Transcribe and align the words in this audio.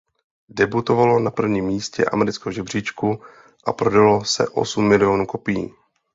Debutovalo 0.49 1.19
na 1.19 1.31
prvním 1.31 1.65
místě 1.65 2.05
amerického 2.05 2.53
žebříčku 2.53 3.21
a 3.65 3.73
prodalo 3.73 4.23
se 4.25 4.47
osm 4.49 4.87
milionů 4.87 5.25
kopií. 5.27 5.73